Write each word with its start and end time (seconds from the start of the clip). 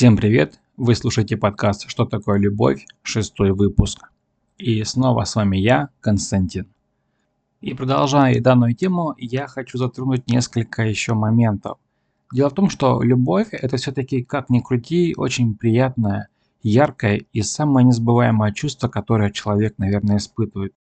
Всем 0.00 0.16
привет! 0.16 0.58
Вы 0.78 0.94
слушаете 0.94 1.36
подкаст 1.36 1.86
«Что 1.86 2.06
такое 2.06 2.38
любовь?» 2.38 2.86
Шестой 3.02 3.52
выпуск. 3.52 4.10
И 4.56 4.82
снова 4.84 5.24
с 5.24 5.36
вами 5.36 5.58
я, 5.58 5.90
Константин. 6.00 6.68
И 7.60 7.74
продолжая 7.74 8.40
данную 8.40 8.74
тему, 8.74 9.14
я 9.18 9.46
хочу 9.46 9.76
затронуть 9.76 10.26
несколько 10.26 10.84
еще 10.84 11.12
моментов. 11.12 11.76
Дело 12.32 12.48
в 12.48 12.54
том, 12.54 12.70
что 12.70 13.02
любовь 13.02 13.48
это 13.52 13.76
все-таки, 13.76 14.24
как 14.24 14.48
ни 14.48 14.60
крути, 14.60 15.12
очень 15.18 15.54
приятное, 15.54 16.28
яркое 16.62 17.26
и 17.34 17.42
самое 17.42 17.86
незабываемое 17.86 18.52
чувство, 18.52 18.88
которое 18.88 19.30
человек, 19.30 19.74
наверное, 19.76 20.16
испытывает. 20.16 20.72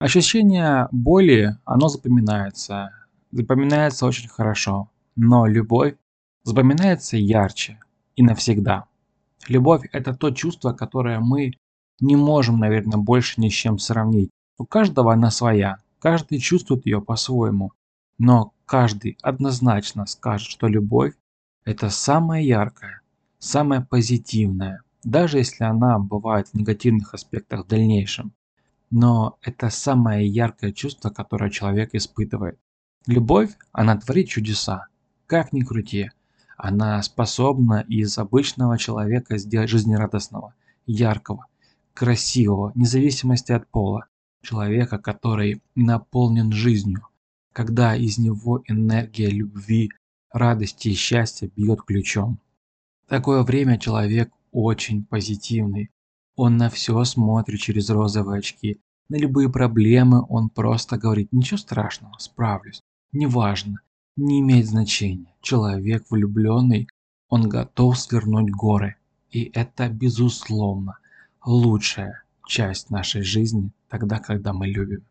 Ощущение 0.00 0.88
боли, 0.90 1.56
оно 1.64 1.86
запоминается. 1.86 2.90
Запоминается 3.30 4.06
очень 4.06 4.28
хорошо. 4.28 4.90
Но 5.14 5.46
любовь 5.46 5.94
запоминается 6.42 7.16
ярче, 7.16 7.78
и 8.20 8.22
навсегда. 8.22 8.84
Любовь– 9.48 9.88
это 9.92 10.14
то 10.14 10.30
чувство, 10.30 10.74
которое 10.74 11.20
мы 11.20 11.54
не 12.00 12.16
можем, 12.16 12.58
наверное, 12.58 12.98
больше 12.98 13.40
ни 13.40 13.48
с 13.48 13.52
чем 13.52 13.78
сравнить. 13.78 14.30
У 14.58 14.66
каждого 14.66 15.14
она 15.14 15.30
своя, 15.30 15.78
каждый 15.98 16.38
чувствует 16.38 16.84
ее 16.84 17.00
по-своему. 17.00 17.72
Но 18.18 18.52
каждый 18.66 19.16
однозначно 19.22 20.04
скажет, 20.04 20.48
что 20.48 20.66
любовь– 20.66 21.14
это 21.64 21.88
самое 21.88 22.46
яркое, 22.46 23.00
самое 23.38 23.80
позитивное, 23.80 24.82
даже 25.02 25.38
если 25.38 25.64
она 25.64 25.98
бывает 25.98 26.48
в 26.48 26.54
негативных 26.54 27.14
аспектах 27.14 27.64
в 27.64 27.68
дальнейшем. 27.68 28.32
Но 28.90 29.38
это 29.40 29.70
самое 29.70 30.28
яркое 30.28 30.72
чувство, 30.72 31.08
которое 31.08 31.48
человек 31.48 31.94
испытывает. 31.94 32.58
Любовь, 33.06 33.56
она 33.72 33.96
творит 33.96 34.28
чудеса, 34.28 34.88
как 35.26 35.54
ни 35.54 35.62
крути. 35.62 36.10
Она 36.62 37.02
способна 37.02 37.86
из 37.88 38.18
обычного 38.18 38.76
человека 38.76 39.38
сделать 39.38 39.70
жизнерадостного, 39.70 40.54
яркого, 40.84 41.46
красивого, 41.94 42.72
вне 42.74 42.84
зависимости 42.84 43.52
от 43.52 43.66
пола, 43.66 44.08
человека, 44.42 44.98
который 44.98 45.62
наполнен 45.74 46.52
жизнью, 46.52 47.06
когда 47.54 47.96
из 47.96 48.18
него 48.18 48.62
энергия 48.68 49.30
любви, 49.30 49.90
радости 50.30 50.88
и 50.88 50.94
счастья 50.94 51.50
бьет 51.56 51.80
ключом. 51.80 52.38
В 53.06 53.08
такое 53.08 53.42
время 53.42 53.78
человек 53.78 54.30
очень 54.52 55.06
позитивный. 55.06 55.90
Он 56.36 56.58
на 56.58 56.68
все 56.68 57.02
смотрит 57.04 57.60
через 57.60 57.88
розовые 57.88 58.40
очки. 58.40 58.78
На 59.08 59.16
любые 59.16 59.50
проблемы 59.50 60.26
он 60.28 60.50
просто 60.50 60.98
говорит 60.98 61.32
«Ничего 61.32 61.56
страшного, 61.56 62.18
справлюсь, 62.18 62.82
неважно, 63.12 63.80
не 64.16 64.40
имеет 64.40 64.66
значения. 64.66 65.34
Человек 65.40 66.04
влюбленный, 66.10 66.88
он 67.28 67.48
готов 67.48 67.98
свернуть 67.98 68.50
горы. 68.50 68.96
И 69.30 69.50
это 69.54 69.88
безусловно 69.88 70.98
лучшая 71.44 72.24
часть 72.46 72.90
нашей 72.90 73.22
жизни 73.22 73.70
тогда, 73.88 74.18
когда 74.18 74.52
мы 74.52 74.66
любим. 74.66 75.04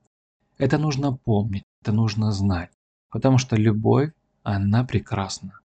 Это 0.57 0.77
нужно 0.77 1.13
помнить, 1.13 1.63
это 1.81 1.93
нужно 1.93 2.31
знать, 2.31 2.71
потому 3.09 3.37
что 3.37 3.55
любовь, 3.55 4.11
она 4.43 4.83
прекрасна. 4.83 5.59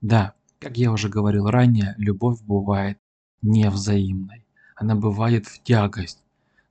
Да, 0.00 0.34
как 0.60 0.76
я 0.78 0.92
уже 0.92 1.08
говорил 1.08 1.46
ранее, 1.46 1.94
любовь 1.98 2.40
бывает 2.42 2.98
невзаимной. 3.42 4.44
Она 4.76 4.94
бывает 4.94 5.46
в 5.46 5.62
тягость. 5.62 6.22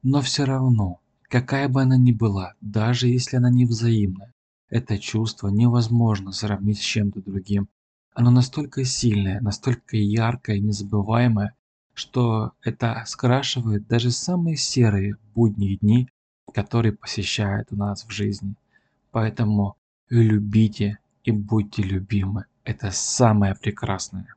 Но 0.01 0.21
все 0.21 0.45
равно, 0.45 1.01
какая 1.23 1.67
бы 1.67 1.81
она 1.81 1.97
ни 1.97 2.11
была, 2.11 2.53
даже 2.61 3.07
если 3.07 3.35
она 3.35 3.49
невзаимная, 3.49 4.33
это 4.69 4.99
чувство 4.99 5.49
невозможно 5.49 6.31
сравнить 6.31 6.79
с 6.79 6.83
чем-то 6.83 7.21
другим. 7.21 7.67
Оно 8.13 8.31
настолько 8.31 8.83
сильное, 8.85 9.41
настолько 9.41 9.97
яркое 9.97 10.57
и 10.57 10.61
незабываемое, 10.61 11.55
что 11.93 12.53
это 12.61 13.03
скрашивает 13.05 13.87
даже 13.87 14.11
самые 14.11 14.57
серые 14.57 15.15
будние 15.35 15.77
дни, 15.77 16.09
которые 16.53 16.93
посещают 16.93 17.67
у 17.71 17.75
нас 17.75 18.05
в 18.05 18.11
жизни. 18.11 18.55
Поэтому 19.11 19.75
любите 20.09 20.99
и 21.23 21.31
будьте 21.31 21.83
любимы. 21.83 22.45
Это 22.63 22.91
самое 22.91 23.55
прекрасное. 23.55 24.33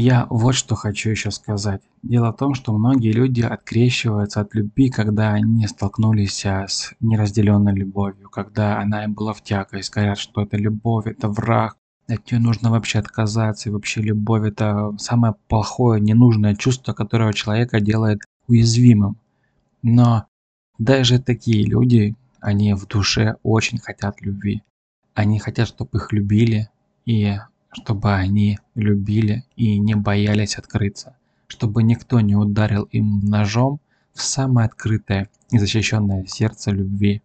Я 0.00 0.28
вот 0.30 0.54
что 0.54 0.76
хочу 0.76 1.10
еще 1.10 1.32
сказать. 1.32 1.82
Дело 2.04 2.32
в 2.32 2.36
том, 2.36 2.54
что 2.54 2.72
многие 2.72 3.10
люди 3.10 3.40
открещиваются 3.40 4.40
от 4.40 4.54
любви, 4.54 4.90
когда 4.90 5.32
они 5.32 5.66
столкнулись 5.66 6.46
а, 6.46 6.68
с 6.68 6.94
неразделенной 7.00 7.74
любовью, 7.74 8.30
когда 8.30 8.78
она 8.78 9.02
им 9.02 9.14
была 9.14 9.32
в 9.32 9.42
тягость, 9.42 9.92
говорят, 9.92 10.16
что 10.16 10.42
это 10.42 10.56
любовь, 10.56 11.08
это 11.08 11.26
враг, 11.26 11.78
от 12.06 12.30
нее 12.30 12.40
нужно 12.40 12.70
вообще 12.70 13.00
отказаться, 13.00 13.68
и 13.68 13.72
вообще 13.72 14.00
любовь 14.00 14.46
это 14.46 14.94
самое 14.98 15.34
плохое, 15.48 16.00
ненужное 16.00 16.54
чувство, 16.54 16.92
которое 16.92 17.32
человека 17.32 17.80
делает 17.80 18.20
уязвимым. 18.46 19.16
Но 19.82 20.26
даже 20.78 21.18
такие 21.18 21.64
люди, 21.64 22.14
они 22.38 22.72
в 22.74 22.86
душе 22.86 23.34
очень 23.42 23.78
хотят 23.78 24.20
любви. 24.20 24.62
Они 25.14 25.40
хотят, 25.40 25.66
чтобы 25.66 25.98
их 25.98 26.12
любили, 26.12 26.68
и 27.04 27.36
чтобы 27.70 28.14
они 28.14 28.58
любили 28.74 29.44
и 29.56 29.78
не 29.78 29.94
боялись 29.94 30.56
открыться, 30.56 31.16
чтобы 31.46 31.82
никто 31.82 32.20
не 32.20 32.36
ударил 32.36 32.84
им 32.84 33.20
ножом 33.20 33.80
в 34.14 34.22
самое 34.22 34.66
открытое 34.66 35.28
и 35.50 35.58
защищенное 35.58 36.26
сердце 36.26 36.70
любви. 36.70 37.22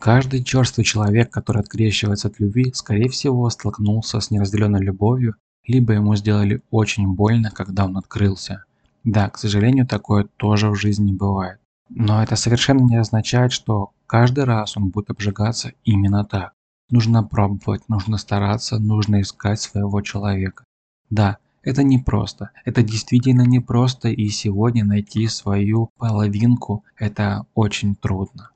Каждый 0.00 0.44
черствый 0.44 0.84
человек, 0.84 1.30
который 1.30 1.62
открещивается 1.62 2.28
от 2.28 2.38
любви, 2.40 2.72
скорее 2.74 3.08
всего 3.08 3.48
столкнулся 3.48 4.20
с 4.20 4.30
неразделенной 4.30 4.80
любовью, 4.80 5.36
либо 5.66 5.92
ему 5.94 6.14
сделали 6.14 6.62
очень 6.70 7.06
больно, 7.06 7.50
когда 7.50 7.84
он 7.84 7.96
открылся. 7.96 8.64
Да, 9.04 9.30
к 9.30 9.38
сожалению, 9.38 9.86
такое 9.86 10.24
тоже 10.36 10.70
в 10.70 10.74
жизни 10.74 11.12
бывает. 11.12 11.58
Но 11.88 12.22
это 12.22 12.36
совершенно 12.36 12.82
не 12.82 12.96
означает, 12.96 13.52
что 13.52 13.92
каждый 14.06 14.44
раз 14.44 14.76
он 14.76 14.90
будет 14.90 15.10
обжигаться 15.10 15.72
именно 15.84 16.24
так. 16.24 16.52
Нужно 16.90 17.22
пробовать, 17.22 17.88
нужно 17.88 18.16
стараться, 18.16 18.78
нужно 18.78 19.20
искать 19.20 19.60
своего 19.60 20.00
человека. 20.00 20.64
Да, 21.10 21.38
это 21.62 21.82
непросто. 21.82 22.50
Это 22.64 22.82
действительно 22.82 23.42
непросто 23.42 24.08
и 24.08 24.28
сегодня 24.28 24.84
найти 24.84 25.28
свою 25.28 25.90
половинку 25.98 26.84
это 26.96 27.44
очень 27.54 27.94
трудно. 27.94 28.50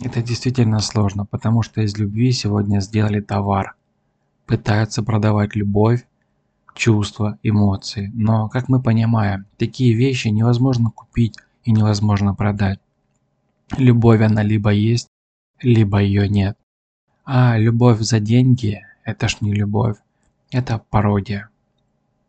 Это 0.00 0.22
действительно 0.22 0.78
сложно, 0.78 1.26
потому 1.26 1.62
что 1.62 1.82
из 1.82 1.96
любви 1.98 2.30
сегодня 2.32 2.80
сделали 2.80 3.20
товар. 3.20 3.74
Пытаются 4.46 5.02
продавать 5.02 5.56
любовь, 5.56 6.06
чувства, 6.74 7.38
эмоции. 7.42 8.10
Но, 8.14 8.48
как 8.48 8.68
мы 8.68 8.80
понимаем, 8.80 9.46
такие 9.58 9.94
вещи 9.94 10.28
невозможно 10.28 10.90
купить 10.90 11.36
и 11.64 11.72
невозможно 11.72 12.34
продать. 12.34 12.80
Любовь 13.76 14.20
она 14.20 14.42
либо 14.42 14.70
есть, 14.70 15.08
либо 15.60 15.98
ее 15.98 16.28
нет. 16.28 16.56
А 17.24 17.56
любовь 17.56 18.00
за 18.00 18.18
деньги– 18.18 18.84
это 19.04 19.28
ж 19.28 19.36
не 19.42 19.52
любовь, 19.52 19.96
это 20.50 20.82
пародия. 20.90 21.50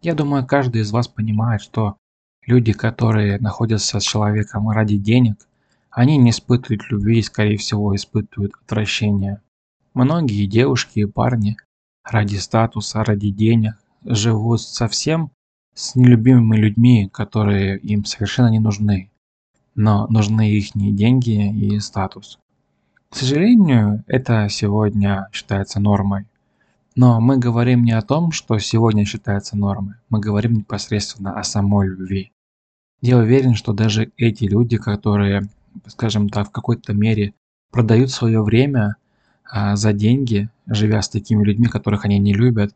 Я 0.04 0.14
думаю, 0.14 0.46
каждый 0.46 0.81
из 0.81 0.92
вас 0.92 1.08
понимает, 1.08 1.62
что 1.62 1.98
люди, 2.46 2.74
которые 2.74 3.40
находятся 3.40 4.00
с 4.00 4.03
человеком 4.03 4.70
ради 4.70 4.98
денег, 4.98 5.48
они 5.90 6.18
не 6.18 6.30
испытывают 6.30 6.92
любви 6.92 7.20
и, 7.20 7.24
скорее 7.24 7.58
всего, 7.58 7.96
испытывают 7.96 8.53
отвращение. 8.64 9.42
Многие 9.96 10.46
девушки 10.46 11.00
и 11.00 11.06
парни 11.06 11.58
ради 12.03 12.36
статуса, 12.36 13.03
ради 13.03 13.32
денег 13.32 13.76
живут 14.06 14.62
совсем 14.62 15.32
с 15.74 15.96
нелюбимыми 15.96 16.56
людьми, 16.56 17.09
которые 17.12 17.80
им 17.80 18.06
совершенно 18.06 18.50
не 18.50 18.59
нужны. 18.59 19.09
Но 19.74 20.06
нужны 20.08 20.52
их 20.52 20.72
деньги 20.74 21.52
и 21.52 21.80
статус. 21.80 22.38
К 23.13 23.16
сожалению, 23.16 24.03
это 24.07 24.47
сегодня 24.50 25.29
считается 25.31 25.79
нормой. 25.79 26.25
Но 26.96 27.22
мы 27.22 27.38
говорим 27.38 27.84
не 27.84 27.91
о 27.91 28.01
том, 28.01 28.31
что 28.31 28.57
сегодня 28.57 29.06
считается 29.06 29.56
нормой, 29.56 29.97
мы 30.09 30.20
говорим 30.20 30.53
непосредственно 30.53 31.40
о 31.40 31.43
самой 31.43 31.90
любви. 31.90 32.32
Я 33.02 33.20
уверен, 33.20 33.53
что 33.53 33.72
даже 33.72 34.11
эти 34.17 34.46
люди, 34.46 34.78
которые, 34.78 35.43
скажем 35.85 36.28
так, 36.28 36.47
в 36.47 36.52
какой-то 36.52 36.93
мере 36.93 37.35
продают 37.70 38.09
свое 38.09 38.41
время 38.41 38.96
а, 39.43 39.76
за 39.76 39.93
деньги, 39.93 40.49
живя 40.66 40.99
с 41.03 41.08
такими 41.08 41.43
людьми, 41.43 41.67
которых 41.67 42.05
они 42.05 42.17
не 42.17 42.34
любят, 42.34 42.76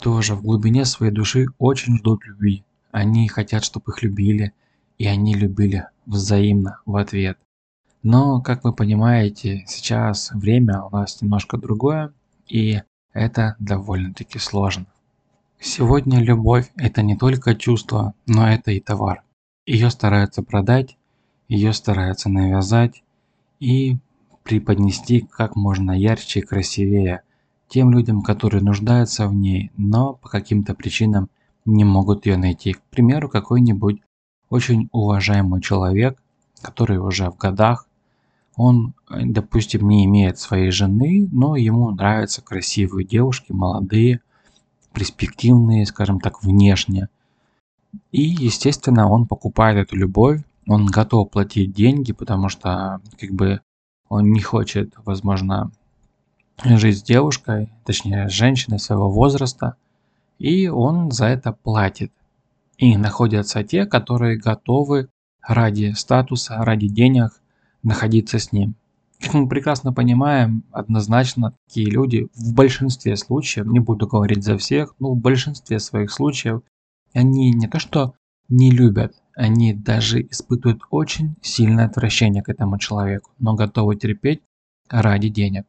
тоже 0.00 0.36
в 0.36 0.42
глубине 0.42 0.86
своей 0.86 1.12
души 1.12 1.48
очень 1.58 1.98
ждут 1.98 2.24
любви. 2.24 2.64
Они 2.92 3.28
хотят, 3.28 3.62
чтобы 3.62 3.92
их 3.92 4.02
любили, 4.02 4.54
и 4.96 5.06
они 5.06 5.34
любили 5.34 5.84
взаимно 6.06 6.80
в 6.86 6.96
ответ. 6.96 7.36
Но, 8.02 8.40
как 8.40 8.64
вы 8.64 8.72
понимаете, 8.72 9.64
сейчас 9.66 10.30
время 10.32 10.82
у 10.82 10.90
нас 10.90 11.20
немножко 11.20 11.56
другое, 11.56 12.12
и 12.48 12.82
это 13.12 13.56
довольно-таки 13.58 14.38
сложно. 14.38 14.86
Сегодня 15.58 16.20
любовь– 16.20 16.70
это 16.76 17.02
не 17.02 17.16
только 17.16 17.54
чувство, 17.54 18.14
но 18.26 18.48
это 18.48 18.70
и 18.72 18.80
товар. 18.80 19.22
Ее 19.64 19.90
стараются 19.90 20.42
продать, 20.42 20.96
ее 21.48 21.72
стараются 21.72 22.28
навязать 22.28 23.02
и 23.58 23.96
преподнести 24.42 25.20
как 25.20 25.56
можно 25.56 25.90
ярче 25.90 26.40
и 26.40 26.42
красивее 26.42 27.22
тем 27.68 27.90
людям, 27.90 28.22
которые 28.22 28.62
нуждаются 28.62 29.26
в 29.26 29.34
ней, 29.34 29.72
но 29.76 30.14
по 30.14 30.28
каким-то 30.28 30.74
причинам 30.74 31.28
не 31.64 31.84
могут 31.84 32.26
ее 32.26 32.36
найти. 32.36 32.74
К 32.74 32.82
примеру, 32.90 33.28
какой-нибудь 33.28 34.00
очень 34.48 34.88
уважаемый 34.92 35.60
человек, 35.60 36.22
который 36.66 36.98
уже 36.98 37.30
в 37.30 37.36
годах, 37.36 37.86
он, 38.56 38.94
допустим, 39.08 39.88
не 39.88 40.04
имеет 40.06 40.38
своей 40.38 40.70
жены, 40.70 41.28
но 41.30 41.56
ему 41.56 41.90
нравятся 41.90 42.42
красивые 42.42 43.06
девушки, 43.06 43.52
молодые, 43.52 44.20
перспективные, 44.92 45.86
скажем 45.86 46.20
так, 46.20 46.42
внешне. 46.42 47.08
И, 48.12 48.22
естественно, 48.22 49.10
он 49.10 49.26
покупает 49.26 49.76
эту 49.76 49.96
любовь, 49.96 50.40
он 50.66 50.86
готов 50.86 51.30
платить 51.30 51.72
деньги, 51.72 52.12
потому 52.12 52.48
что, 52.48 53.00
как 53.20 53.30
бы, 53.30 53.60
он 54.08 54.32
не 54.32 54.40
хочет, 54.40 54.94
возможно, 55.04 55.70
жить 56.64 56.98
с 56.98 57.02
девушкой, 57.02 57.70
точнее, 57.84 58.28
с 58.28 58.32
женщиной 58.32 58.78
своего 58.78 59.10
возраста, 59.10 59.76
и 60.38 60.68
он 60.68 61.10
за 61.10 61.26
это 61.26 61.52
платит. 61.52 62.12
И 62.78 62.96
находятся 62.96 63.64
те, 63.64 63.86
которые 63.86 64.38
готовы 64.38 65.08
ради 65.46 65.92
статуса, 65.96 66.56
ради 66.58 66.88
денег 66.88 67.40
находиться 67.82 68.38
с 68.38 68.52
ним. 68.52 68.74
Как 69.20 69.34
мы 69.34 69.48
прекрасно 69.48 69.92
понимаем, 69.92 70.64
однозначно 70.72 71.54
такие 71.66 71.90
люди 71.90 72.28
в 72.34 72.52
большинстве 72.52 73.16
случаев, 73.16 73.66
не 73.66 73.80
буду 73.80 74.06
говорить 74.06 74.44
за 74.44 74.58
всех, 74.58 74.94
но 74.98 75.12
в 75.12 75.16
большинстве 75.16 75.78
своих 75.78 76.10
случаев, 76.10 76.60
они 77.14 77.52
не 77.52 77.66
то 77.66 77.78
что 77.78 78.14
не 78.48 78.70
любят, 78.70 79.14
они 79.34 79.72
даже 79.72 80.20
испытывают 80.20 80.82
очень 80.90 81.36
сильное 81.40 81.86
отвращение 81.86 82.42
к 82.42 82.48
этому 82.48 82.78
человеку, 82.78 83.30
но 83.38 83.54
готовы 83.54 83.96
терпеть 83.96 84.42
ради 84.88 85.28
денег. 85.28 85.66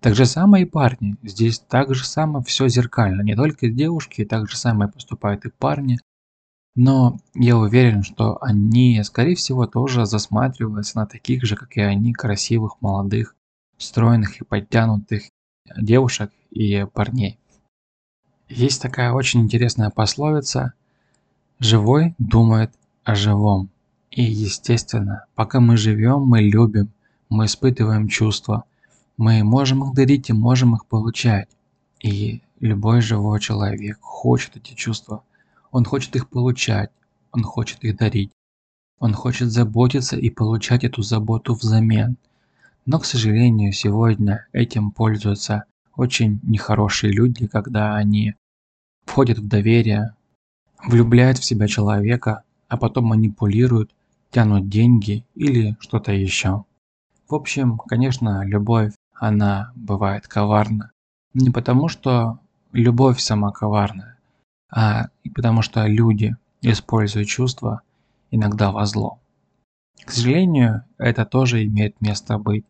Так 0.00 0.16
же 0.16 0.26
самое 0.26 0.64
и 0.64 0.68
парни. 0.68 1.16
Здесь 1.22 1.60
так 1.60 1.94
же 1.94 2.04
самое 2.04 2.44
все 2.44 2.66
зеркально. 2.68 3.22
Не 3.22 3.36
только 3.36 3.68
девушки, 3.68 4.24
так 4.24 4.50
же 4.50 4.56
самое 4.56 4.90
поступают 4.90 5.44
и 5.44 5.50
парни. 5.50 5.98
Но 6.74 7.18
я 7.34 7.56
уверен, 7.56 8.02
что 8.02 8.38
они, 8.42 9.02
скорее 9.04 9.34
всего, 9.34 9.66
тоже 9.66 10.06
засматриваются 10.06 10.98
на 10.98 11.06
таких 11.06 11.44
же, 11.44 11.56
как 11.56 11.76
и 11.76 11.80
они, 11.80 12.12
красивых, 12.12 12.80
молодых, 12.80 13.36
стройных 13.76 14.40
и 14.40 14.44
подтянутых 14.44 15.24
девушек 15.76 16.32
и 16.50 16.86
парней. 16.92 17.38
Есть 18.48 18.80
такая 18.80 19.12
очень 19.12 19.42
интересная 19.42 19.90
пословица 19.90 20.72
«Живой 21.58 22.14
думает 22.18 22.72
о 23.04 23.14
живом». 23.14 23.70
И 24.10 24.22
естественно, 24.22 25.26
пока 25.34 25.60
мы 25.60 25.76
живем, 25.76 26.22
мы 26.22 26.40
любим, 26.40 26.90
мы 27.28 27.46
испытываем 27.46 28.08
чувства– 28.08 28.64
мы 29.16 29.44
можем 29.44 29.84
их 29.84 29.94
дарить 29.94 30.30
и 30.30 30.32
можем 30.32 30.74
их 30.74 30.86
получать. 30.86 31.48
И 32.00 32.42
любой 32.60 33.00
живой 33.00 33.40
человек 33.40 33.98
хочет 34.00 34.56
эти 34.56 34.74
чувства. 34.74 35.22
Он 35.72 35.84
хочет 35.84 36.14
их 36.14 36.28
получать, 36.28 36.90
он 37.32 37.42
хочет 37.42 37.82
их 37.82 37.96
дарить. 37.96 38.30
Он 39.00 39.14
хочет 39.14 39.50
заботиться 39.50 40.16
и 40.16 40.30
получать 40.30 40.84
эту 40.84 41.02
заботу 41.02 41.54
взамен. 41.54 42.18
Но, 42.86 43.00
к 43.00 43.04
сожалению, 43.04 43.72
сегодня 43.72 44.46
этим 44.52 44.92
пользуются 44.92 45.64
очень 45.96 46.38
нехорошие 46.42 47.12
люди, 47.12 47.46
когда 47.46 47.96
они 47.96 48.34
входят 49.06 49.38
в 49.38 49.48
доверие, 49.48 50.14
влюбляют 50.84 51.38
в 51.38 51.44
себя 51.44 51.66
человека, 51.66 52.44
а 52.68 52.76
потом 52.76 53.06
манипулируют, 53.06 53.92
тянут 54.30 54.68
деньги 54.68 55.24
или 55.34 55.76
что-то 55.80 56.12
еще. 56.12 56.64
В 57.28 57.34
общем, 57.34 57.78
конечно, 57.78 58.44
любовь 58.44 58.92
она 59.14 59.72
бывает 59.74 60.28
коварна. 60.28 60.92
Не 61.34 61.50
потому, 61.50 61.88
что 61.88 62.40
любовь 62.72 63.20
сама 63.20 63.52
коварная, 63.52 64.11
а 64.72 65.08
потому 65.34 65.62
что 65.62 65.86
люди 65.86 66.34
используют 66.62 67.28
чувства 67.28 67.82
иногда 68.30 68.72
во 68.72 68.86
зло. 68.86 69.20
К 70.04 70.10
сожалению, 70.10 70.84
это 70.98 71.24
тоже 71.24 71.64
имеет 71.64 72.00
место 72.00 72.38
быть. 72.38 72.64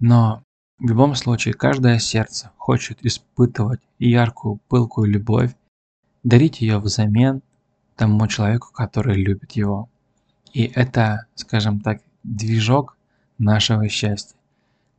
Но 0.00 0.42
в 0.78 0.88
любом 0.88 1.14
случае 1.14 1.54
каждое 1.54 1.98
сердце 1.98 2.50
хочет 2.56 3.04
испытывать 3.04 3.80
яркую, 3.98 4.58
пылкую 4.68 5.10
любовь, 5.10 5.54
дарить 6.24 6.60
ее 6.60 6.78
взамен 6.78 7.42
тому 7.94 8.26
человеку, 8.26 8.72
который 8.72 9.16
любит 9.16 9.52
его. 9.52 9.88
И 10.52 10.64
это, 10.64 11.26
скажем 11.34 11.80
так, 11.80 12.00
движок 12.22 12.96
нашего 13.38 13.88
счастья. 13.88 14.36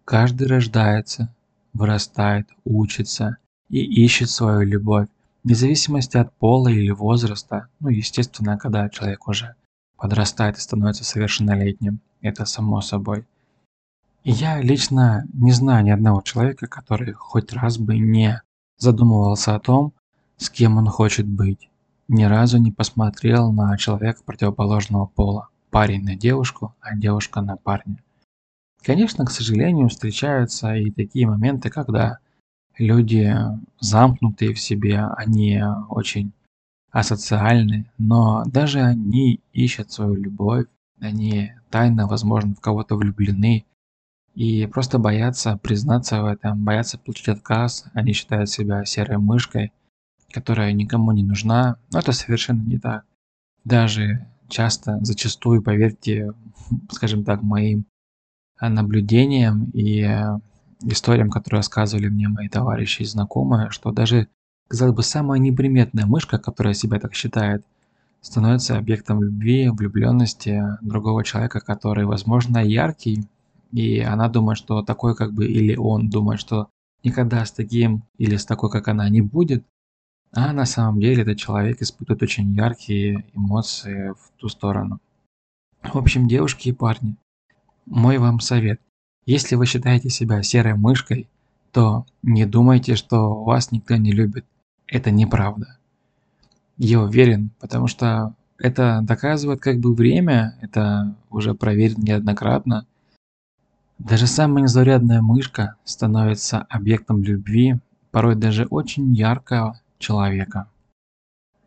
Каждый 0.06 0.48
рождается, 0.48 1.34
вырастает, 1.74 2.48
учится 2.64 3.38
и 3.70 3.80
ищет 4.04 4.30
свою 4.30 4.62
любовь, 4.62 5.10
вне 5.48 5.56
зависимости 5.56 6.18
от 6.18 6.34
пола 6.34 6.68
или 6.68 6.92
возраста, 6.92 7.70
ну 7.80 7.88
естественно, 7.88 8.58
когда 8.58 8.90
человек 8.90 9.30
уже 9.30 9.56
подрастает 9.96 10.58
и 10.58 10.60
становится 10.60 11.06
совершеннолетним, 11.06 12.02
это 12.20 12.44
само 12.44 12.82
собой. 12.82 13.26
И 14.26 14.32
я 14.32 14.62
лично 14.62 15.26
не 15.32 15.54
знаю 15.54 15.86
ни 15.86 15.90
одного 15.90 16.22
человека, 16.22 16.68
который 16.68 17.14
хоть 17.14 17.54
раз 17.54 17.78
бы 17.78 17.98
не 17.98 18.42
задумывался 18.78 19.56
о 19.56 19.62
том, 19.62 19.94
с 20.36 20.50
кем 20.50 20.78
он 20.78 20.88
хочет 20.88 21.26
быть. 21.26 21.70
Ни 22.10 22.26
разу 22.26 22.58
не 22.58 22.74
посмотрел 22.74 23.54
на 23.54 23.78
человека 23.78 24.24
противоположного 24.26 25.06
пола. 25.06 25.48
Парень 25.70 26.04
на 26.04 26.18
девушку, 26.18 26.76
а 26.82 26.94
девушка 26.98 27.40
на 27.40 27.56
парня. 27.56 28.04
Конечно, 28.84 29.26
к 29.26 29.32
сожалению, 29.32 29.88
встречаются 29.88 30.76
и 30.76 30.92
такие 30.92 31.26
моменты, 31.26 31.70
когда 31.70 32.20
люди 32.78 33.34
замкнутые 33.80 34.54
в 34.54 34.60
себе, 34.60 35.00
они 35.18 35.62
очень 35.90 36.32
асоциальны, 36.92 37.92
но 37.98 38.44
даже 38.46 38.82
они 38.82 39.42
ищут 39.54 39.92
свою 39.92 40.16
любовь, 40.16 40.66
они 41.00 41.54
тайно, 41.70 42.08
возможно, 42.08 42.56
в 42.56 42.60
кого-то 42.60 42.96
влюблены 42.96 43.66
и 44.34 44.68
просто 44.68 45.00
боятся 45.00 45.58
признаться 45.58 46.22
в 46.22 46.26
этом, 46.26 46.64
боятся 46.64 46.98
получить 46.98 47.28
отказ, 47.30 47.86
они 47.94 48.14
считают 48.14 48.50
себя 48.50 48.86
серой 48.86 49.18
мышкой, 49.18 49.72
которая 50.32 50.72
никому 50.74 51.12
не 51.12 51.24
нужна, 51.24 51.78
но 51.92 52.00
это 52.00 52.12
совершенно 52.12 52.62
не 52.62 52.80
так. 52.80 53.04
Даже 53.64 54.28
часто, 54.48 55.00
зачастую, 55.02 55.62
поверьте, 55.62 56.34
скажем 56.92 57.24
так, 57.24 57.42
моим 57.42 57.86
наблюдениям 58.60 59.70
и 59.74 60.04
историям, 60.84 61.30
которые 61.30 61.60
рассказывали 61.60 62.08
мне 62.08 62.28
мои 62.28 62.50
товарищи 62.50 63.02
и 63.02 63.06
знакомые, 63.06 63.70
что 63.72 63.92
даже, 63.92 64.28
казалось 64.68 64.96
бы, 64.96 65.04
самая 65.04 65.40
неприметная 65.40 66.06
мышка, 66.06 66.38
которая 66.38 66.74
себя 66.74 67.00
так 67.00 67.14
считает, 67.14 67.66
становится 68.22 68.78
объектом 68.78 69.22
любви, 69.22 69.70
влюбленности 69.70 70.64
другого 70.82 71.24
человека, 71.24 71.60
который, 71.60 72.06
возможно, 72.06 72.58
яркий, 72.58 73.28
и 73.72 74.00
она 74.00 74.30
думает, 74.30 74.58
что 74.58 74.82
такой 74.82 75.16
как 75.16 75.34
бы, 75.34 75.46
или 75.46 75.76
он 75.76 76.10
думает, 76.10 76.40
что 76.40 76.70
никогда 77.04 77.46
с 77.46 77.52
таким 77.52 78.04
или 78.18 78.36
с 78.36 78.46
такой, 78.46 78.70
как 78.70 78.88
она, 78.88 79.08
не 79.10 79.22
будет, 79.22 79.66
а 80.34 80.54
на 80.54 80.66
самом 80.66 81.00
деле 81.00 81.24
этот 81.24 81.38
человек 81.38 81.82
испытывает 81.82 82.22
очень 82.24 82.52
яркие 82.52 83.26
эмоции 83.34 84.12
в 84.12 84.32
ту 84.38 84.50
сторону. 84.50 85.00
В 85.84 85.98
общем, 85.98 86.28
девушки 86.28 86.70
и 86.70 86.74
парни, 86.74 87.16
мой 87.86 88.18
вам 88.18 88.40
совет. 88.40 88.82
Если 89.28 89.56
вы 89.56 89.66
считаете 89.66 90.10
себя 90.10 90.42
серой 90.42 90.76
мышкой, 90.76 91.28
то 91.74 92.06
не 92.24 92.46
думайте, 92.46 92.96
что 92.96 93.44
вас 93.44 93.74
никто 93.74 93.98
не 93.98 94.14
любит. 94.14 94.46
Это 94.88 95.12
неправда. 95.12 95.78
Я 96.78 97.02
уверен, 97.02 97.50
потому 97.60 97.88
что 97.88 98.34
это 98.58 99.02
доказывает 99.04 99.60
как 99.60 99.80
бы 99.80 99.94
время, 99.94 100.58
это 100.62 101.14
уже 101.30 101.54
проверено 101.54 102.04
неоднократно. 102.04 102.88
Даже 104.00 104.28
самая 104.28 104.64
незаурядная 104.64 105.22
мышка 105.22 105.76
становится 105.84 106.62
объектом 106.70 107.22
любви, 107.22 107.76
порой 108.12 108.36
даже 108.36 108.66
очень 108.70 109.14
яркого 109.14 109.82
человека. 110.00 110.70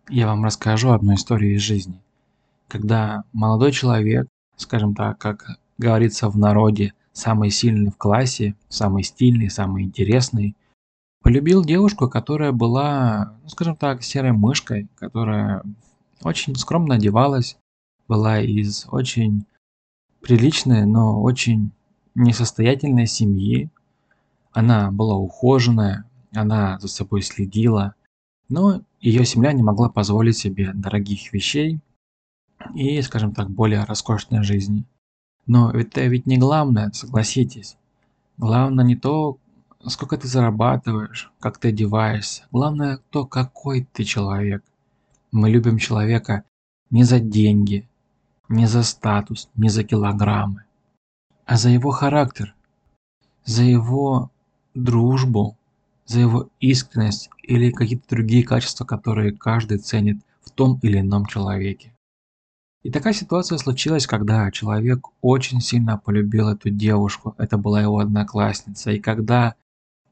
Я 0.08 0.28
вам 0.28 0.46
расскажу 0.46 0.92
одну 0.92 1.12
историю 1.12 1.56
из 1.56 1.60
жизни. 1.60 2.00
Когда 2.68 3.24
молодой 3.34 3.72
человек, 3.72 4.28
скажем 4.56 4.94
так, 4.94 5.18
как 5.18 5.58
говорится 5.76 6.30
в 6.30 6.38
народе, 6.38 6.94
самый 7.12 7.50
сильный 7.50 7.90
в 7.90 7.96
классе, 7.96 8.54
самый 8.68 9.02
стильный, 9.02 9.50
самый 9.50 9.84
интересный, 9.84 10.56
полюбил 11.22 11.64
девушку, 11.64 12.08
которая 12.08 12.52
была, 12.52 13.36
ну, 13.42 13.48
скажем 13.48 13.76
так, 13.76 14.02
серой 14.02 14.32
мышкой, 14.32 14.88
которая 14.96 15.62
очень 16.22 16.54
скромно 16.56 16.94
одевалась, 16.96 17.58
была 18.08 18.40
из 18.40 18.86
очень 18.90 19.46
приличной, 20.20 20.86
но 20.86 21.20
очень 21.20 21.72
несостоятельной 22.14 23.06
семьи. 23.06 23.70
Она 24.52 24.90
была 24.90 25.16
ухоженная, 25.16 26.04
она 26.34 26.78
за 26.80 26.88
собой 26.88 27.22
следила, 27.22 27.94
но 28.48 28.82
ее 29.00 29.24
семья 29.24 29.52
не 29.52 29.62
могла 29.62 29.88
позволить 29.88 30.36
себе 30.36 30.72
дорогих 30.74 31.32
вещей 31.32 31.80
и, 32.74 33.00
скажем 33.02 33.32
так, 33.32 33.48
более 33.48 33.84
роскошной 33.84 34.42
жизни. 34.42 34.84
Но 35.52 35.72
это 35.72 36.02
ведь 36.06 36.26
не 36.26 36.38
главное, 36.38 36.92
согласитесь. 36.92 37.76
Главное 38.38 38.84
не 38.84 38.94
то, 38.94 39.36
сколько 39.84 40.16
ты 40.16 40.28
зарабатываешь, 40.28 41.32
как 41.40 41.58
ты 41.58 41.70
одеваешься. 41.70 42.46
Главное 42.52 43.00
то, 43.10 43.26
какой 43.26 43.84
ты 43.92 44.04
человек. 44.04 44.62
Мы 45.32 45.50
любим 45.50 45.78
человека 45.78 46.44
не 46.90 47.02
за 47.02 47.18
деньги, 47.18 47.88
не 48.48 48.66
за 48.66 48.84
статус, 48.84 49.50
не 49.56 49.70
за 49.70 49.82
килограммы, 49.82 50.66
а 51.46 51.56
за 51.56 51.70
его 51.70 51.90
характер, 51.90 52.54
за 53.44 53.64
его 53.64 54.30
дружбу, 54.74 55.56
за 56.06 56.20
его 56.20 56.48
искренность 56.60 57.28
или 57.42 57.72
какие-то 57.72 58.08
другие 58.08 58.44
качества, 58.44 58.84
которые 58.84 59.32
каждый 59.32 59.78
ценит 59.78 60.20
в 60.44 60.52
том 60.52 60.78
или 60.82 61.00
ином 61.00 61.26
человеке. 61.26 61.92
И 62.82 62.90
такая 62.90 63.12
ситуация 63.12 63.58
случилась, 63.58 64.06
когда 64.06 64.50
человек 64.50 65.08
очень 65.20 65.60
сильно 65.60 65.98
полюбил 65.98 66.48
эту 66.48 66.70
девушку, 66.70 67.34
это 67.36 67.58
была 67.58 67.82
его 67.82 67.98
одноклассница, 67.98 68.90
и 68.92 68.98
когда 68.98 69.54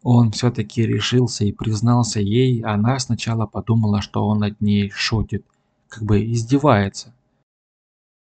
он 0.03 0.31
все-таки 0.33 0.87
решился 0.87 1.45
и 1.45 1.53
признался 1.53 2.21
ей, 2.21 2.63
она 2.63 2.99
сначала 2.99 3.47
подумала, 3.47 4.03
что 4.03 4.27
он 4.27 4.41
над 4.41 4.61
ней 4.61 4.91
шутит, 4.91 5.45
как 5.89 6.05
бы 6.05 6.23
издевается. 6.25 7.15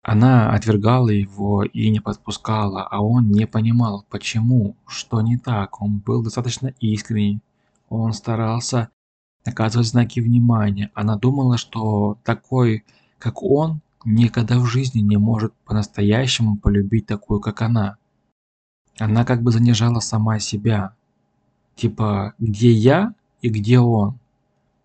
Она 0.03 0.53
отвергала 0.53 1.09
его 1.09 1.65
и 1.65 1.89
не 1.89 1.99
подпускала, 1.99 2.87
а 2.87 3.01
он 3.01 3.31
не 3.31 3.47
понимал, 3.47 4.05
почему, 4.11 4.77
что 4.87 5.23
не 5.23 5.39
так. 5.39 5.81
Он 5.81 5.97
был 5.99 6.23
достаточно 6.23 6.75
искренний, 6.79 7.41
он 7.89 8.13
старался 8.13 8.91
оказывать 9.47 9.89
знаки 9.89 10.21
внимания. 10.21 10.91
Она 10.93 11.17
думала, 11.17 11.57
что 11.57 12.19
такой, 12.23 12.85
как 13.19 13.43
он, 13.43 13.81
никогда 14.05 14.59
в 14.59 14.67
жизни 14.67 15.01
не 15.01 15.17
может 15.17 15.55
по-настоящему 15.65 16.57
полюбить 16.57 17.07
такую, 17.07 17.41
как 17.41 17.63
она. 17.63 17.97
Она 18.99 19.25
как 19.25 19.43
бы 19.43 19.51
занижала 19.51 20.01
сама 20.01 20.39
себя. 20.39 20.95
Типа, 21.77 22.35
где 22.39 22.71
я 22.71 23.15
и 23.43 23.49
где 23.49 23.81
он. 23.81 24.19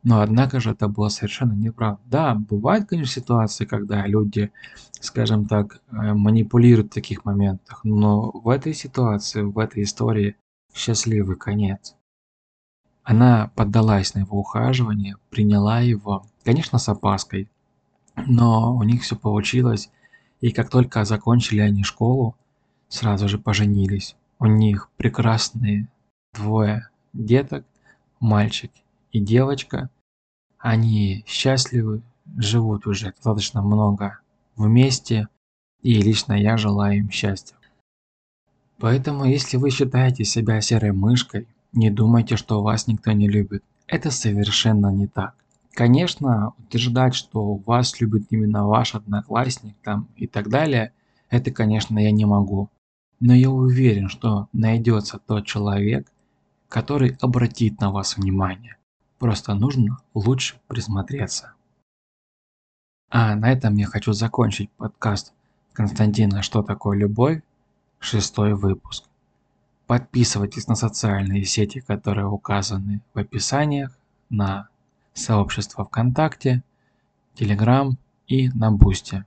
Но 0.04 0.22
однако 0.22 0.60
же 0.60 0.72
это 0.72 0.88
было 0.88 1.10
совершенно 1.10 1.54
неправда. 1.54 2.02
Да, 2.06 2.36
бывают, 2.36 2.88
конечно, 2.88 3.22
ситуации, 3.22 3.66
когда 3.66 4.08
люди, 4.08 4.52
скажем 5.00 5.46
так, 5.46 5.82
э, 5.92 6.14
манипулируют 6.14 6.92
в 6.92 6.94
таких 6.94 7.26
моментах, 7.26 7.82
но 7.84 8.32
в 8.32 8.48
этой 8.50 8.74
ситуации, 8.74 9.42
в 9.42 9.60
этой 9.60 9.84
истории 9.84 10.38
счастливый 10.74 11.36
конец. 11.36 11.96
Она 13.04 13.52
поддалась 13.56 14.14
на 14.14 14.20
его 14.20 14.40
ухаживание, 14.40 15.18
приняла 15.30 15.82
его, 15.82 16.26
конечно, 16.44 16.78
с 16.80 16.88
опаской, 16.88 17.50
но 18.28 18.76
у 18.76 18.84
них 18.84 19.04
все 19.04 19.16
получилось, 19.16 19.90
и 20.42 20.52
как 20.52 20.70
только 20.70 21.06
закончили 21.06 21.60
они 21.60 21.84
школу, 21.84 22.36
сразу 22.88 23.28
же 23.28 23.38
поженились. 23.38 24.16
У 24.40 24.46
них 24.46 24.90
прекрасные 24.98 25.88
двое 26.34 26.90
деток, 27.14 27.66
мальчик 28.20 28.72
и 29.12 29.20
девочка. 29.20 29.90
Они 30.58 31.24
счастливы, 31.28 32.02
живут 32.38 32.88
уже 32.88 33.12
достаточно 33.12 33.62
много 33.62 34.20
вместе, 34.56 35.28
и 35.82 36.02
лично 36.02 36.34
я 36.34 36.58
желаю 36.58 37.00
им 37.00 37.10
счастья. 37.10 37.56
Поэтому, 38.78 39.26
если 39.26 39.58
вы 39.58 39.72
считаете 39.72 40.24
себя 40.24 40.62
серой 40.62 40.92
мышкой, 40.92 41.48
не 41.74 41.90
думайте, 41.90 42.38
что 42.38 42.64
вас 42.64 42.88
никто 42.88 43.12
не 43.12 43.28
любит. 43.28 43.64
Это 43.88 44.12
совершенно 44.12 44.88
не 44.88 45.08
так. 45.08 45.36
Конечно, 45.74 46.54
утверждать, 46.58 47.16
что 47.16 47.56
вас 47.56 48.00
любит 48.02 48.24
именно 48.30 48.68
ваш 48.68 48.96
одноклассник 48.96 49.76
там 49.84 50.08
и 50.16 50.28
так 50.28 50.50
далее, 50.50 50.94
это, 51.30 51.52
конечно, 51.52 52.00
я 52.00 52.12
не 52.12 52.26
могу. 52.26 52.70
Но 53.20 53.34
я 53.34 53.50
уверен, 53.50 54.10
что 54.10 54.48
найдется 54.54 55.20
тот 55.20 55.46
человек, 55.46 56.12
который 56.68 57.18
обратит 57.22 57.80
на 57.82 57.92
вас 57.92 58.18
внимание. 58.18 58.78
Просто 59.18 59.54
нужно 59.54 60.00
лучше 60.14 60.60
присмотреться. 60.68 61.54
А 63.10 63.36
на 63.36 63.52
этом 63.52 63.76
я 63.76 63.88
хочу 63.88 64.14
закончить 64.14 64.70
подкаст 64.72 65.34
Константина 65.74 66.42
«Что 66.42 66.62
такое 66.62 66.98
любовь?» 66.98 67.42
Шестой 68.00 68.54
выпуск. 68.54 69.06
Подписывайтесь 69.88 70.68
на 70.68 70.76
социальные 70.76 71.44
сети, 71.44 71.80
которые 71.82 72.28
указаны 72.28 73.02
в 73.14 73.20
описаниях, 73.20 73.98
на 74.30 74.70
сообщество 75.13 75.86
ВКонтакте, 75.86 76.63
Телеграм 77.36 77.98
и 78.28 78.50
на 78.50 78.72
Бусте. 78.72 79.25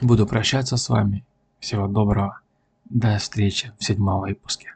Буду 0.00 0.26
прощаться 0.26 0.76
с 0.76 0.88
вами. 0.88 1.24
Всего 1.60 1.86
доброго. 1.86 2.40
До 2.84 3.18
встречи 3.18 3.72
в 3.78 3.84
седьмом 3.84 4.20
выпуске. 4.20 4.74